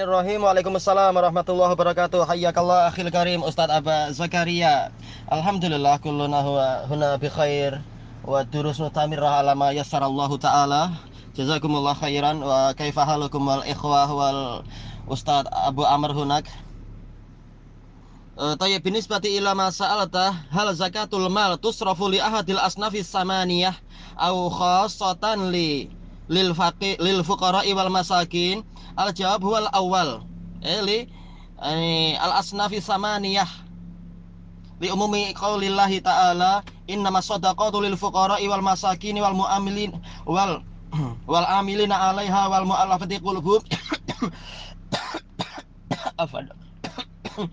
[0.00, 0.40] Bismillahirrahmanirrahim.
[0.48, 2.24] Waalaikumsalam warahmatullahi wabarakatuh.
[2.24, 4.88] Hayyakallah akhil karim Ustaz Aba Zakaria.
[5.28, 7.84] Alhamdulillah kulluna huwa huna bi khair
[8.24, 10.96] wa durus nutamirah ala yassarallahu taala.
[11.36, 14.64] Jazakumullah khairan wa kaifa halukum wal ikhwah wal
[15.04, 16.48] Ustaz Abu Amr hunak.
[18.40, 23.76] Uh, Tayyib binisbati ila ma sa'alta hal zakatul mal tusrafu li ahadil asnafis samaniyah
[24.16, 25.92] au khassatan li
[26.32, 28.64] lil faqi lil fuqara wal masakin
[28.96, 30.22] al jawab huwal awal
[30.62, 31.08] eli
[31.62, 33.48] eh, al asnafi samaniyah.
[34.80, 39.92] Li umumi qaulillahi ta'ala innamas sadaqatu lil fuqara wal masakin wal muamilin
[40.24, 40.64] wal
[41.32, 43.60] wal amilina 'alaiha wal mu'allafati qulubuhum
[46.22, 46.48] afwan.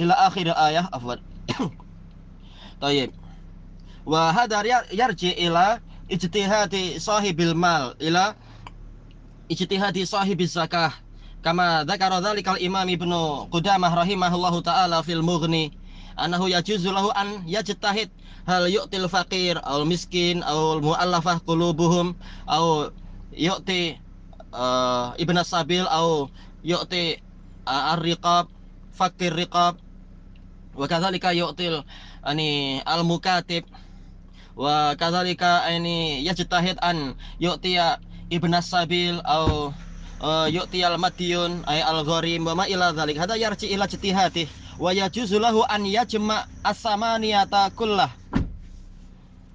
[0.00, 1.20] Ila akhir ayah afwan.
[2.82, 3.10] Tayyib.
[4.06, 8.32] Wa hadar yarji ila ijtihadi sahibil mal ila
[9.48, 10.92] ijtihadi sahibiz zakah.
[11.42, 15.70] Kama dzakara dzalikal imam ibnu qudamah rahimahullahu taala fil mughni
[16.18, 18.10] annahu yajuzu lahu an yajtahid
[18.42, 22.18] hal yu'til faqir aw miskin aw muallafah qulubuhum
[22.50, 22.90] aw
[23.30, 24.02] yu'ti
[24.50, 26.26] uh, ibnu sabil aw
[26.66, 27.22] yu'ti
[27.70, 28.50] uh, ar-riqab
[28.98, 29.78] fakir riqab
[30.74, 31.86] wa kadzalika yu'til
[32.26, 33.62] ani al-mukatib
[34.58, 39.72] wa kadzalika ini yajtahid an yu'tiya ibnas sabil au
[40.20, 44.48] uh, yu'tiyal madyun ay al gharim wa ma ila dzalik hada yarji ila ijtihadi
[44.78, 48.14] wa yajuzu lahu an yajma as-samaniyata kullah.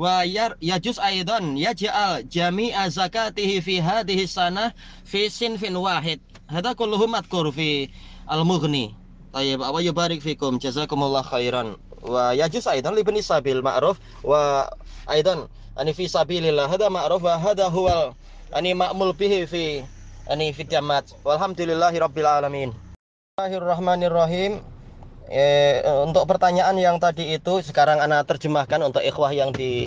[0.00, 4.72] Wa yar yajuz aidan yaj'al jami'a zakatihi fi hadhihi sanah
[5.04, 6.24] fi sinfin wahid.
[6.48, 7.92] Hada kulluhu madkur fi
[8.24, 8.96] al-mughni.
[9.36, 10.56] Tayyib wa yubarik fikum.
[10.56, 11.76] Jazakumullah khairan.
[12.00, 14.00] Wa yajuz aidan li bani sabil ma'ruf.
[14.24, 14.72] Wa
[15.04, 18.16] aidan ani fi hada ma'ruf wa hada huwal
[18.50, 19.64] ani ma'mul bihi fi
[20.26, 21.14] ani fi jamat.
[21.22, 22.70] Walhamdulillahi rabbil alamin.
[23.38, 24.58] Bismillahirrahmanirrahim.
[25.30, 29.86] Eh, untuk pertanyaan yang tadi itu sekarang anak terjemahkan untuk ikhwah yang di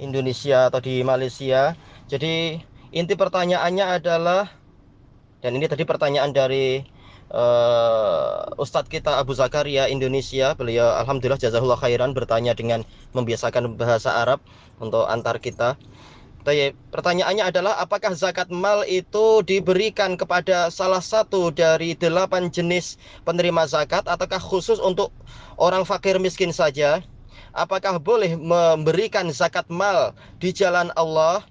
[0.00, 1.76] Indonesia atau di Malaysia.
[2.08, 2.56] Jadi
[2.96, 4.48] inti pertanyaannya adalah
[5.44, 6.80] dan ini tadi pertanyaan dari
[7.30, 10.56] uh, Ustadz kita Abu Zakaria Indonesia.
[10.56, 14.40] Beliau Alhamdulillah jazahullah khairan bertanya dengan membiasakan bahasa Arab
[14.80, 15.76] untuk antar kita
[16.94, 24.06] pertanyaannya adalah apakah zakat mal itu diberikan kepada salah satu dari delapan jenis penerima zakat
[24.06, 25.10] ataukah khusus untuk
[25.58, 27.02] orang fakir miskin saja?
[27.52, 31.42] Apakah boleh memberikan zakat mal di jalan Allah?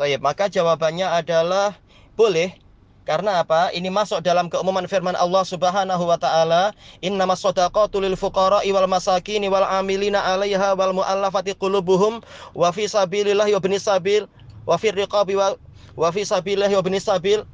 [0.00, 1.78] Tayyip, maka jawabannya adalah
[2.18, 2.54] boleh
[3.04, 3.68] karena apa?
[3.76, 6.72] Ini masuk dalam keumuman firman Allah Subhanahu wa taala,
[7.04, 12.24] "Innamas shadaqatu lil fuqara'i wal masakin wal 'amilina 'alaiha wal mu'allafati qulubuhum
[12.56, 14.24] wa fi sabilillah wa ibnis sabil
[14.64, 15.52] wa fi riqabi wa
[16.00, 17.44] wa fi sabilillah wa ibnis sabil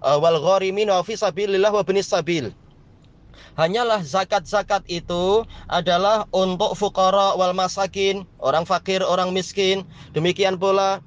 [0.00, 2.48] uh, wal gharimin wa fi sabilillah wa ibnis sabil."
[3.60, 9.82] Hanyalah zakat-zakat itu adalah untuk fuqara wal masakin, orang fakir, orang miskin.
[10.14, 11.02] Demikian pula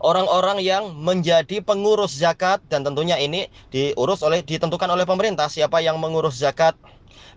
[0.00, 5.98] orang-orang yang menjadi pengurus zakat dan tentunya ini diurus oleh ditentukan oleh pemerintah siapa yang
[6.02, 6.74] mengurus zakat.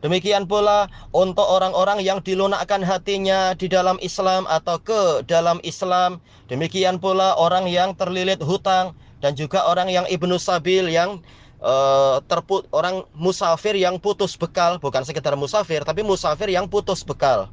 [0.03, 6.19] Demikian pula untuk orang-orang yang dilunakkan hatinya di dalam Islam atau ke dalam Islam.
[6.51, 11.23] Demikian pula orang yang terlilit hutang dan juga orang yang ibnu sabil yang
[11.63, 17.49] uh, terput orang musafir yang putus bekal, bukan sekedar musafir tapi musafir yang putus bekal.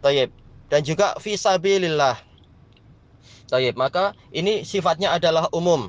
[0.00, 0.30] Tayyib.
[0.68, 2.27] Dan juga fisabilillah
[3.48, 5.88] Tayyib, maka ini sifatnya adalah umum.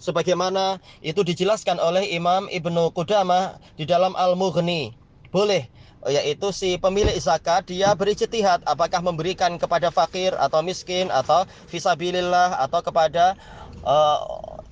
[0.00, 4.96] Sebagaimana itu dijelaskan oleh Imam Ibnu Qudamah di dalam Al-Mughni.
[5.28, 5.68] Boleh
[6.08, 12.80] yaitu si pemilik zakat dia berijtihad apakah memberikan kepada fakir atau miskin atau fisabilillah atau
[12.80, 13.36] kepada
[13.84, 14.24] uh,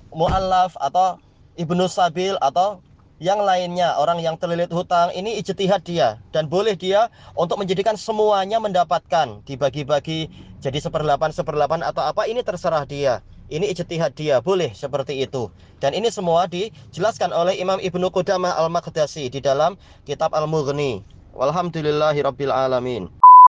[0.09, 1.21] muallaf atau
[1.53, 2.81] ibnu sabil atau
[3.19, 8.63] yang lainnya orang yang terlilit hutang ini ijtihad dia dan boleh dia untuk menjadikan semuanya
[8.63, 10.31] mendapatkan dibagi-bagi
[10.63, 13.19] jadi seperlapan seperlapan atau apa ini terserah dia.
[13.51, 15.51] Ini ijtihad dia boleh seperti itu.
[15.83, 19.75] Dan ini semua dijelaskan oleh Imam Ibnu Qudamah Al-Maqdasi di dalam
[20.07, 21.01] kitab Al-Mughni.
[21.35, 23.11] Walhamdulillahirabbil alamin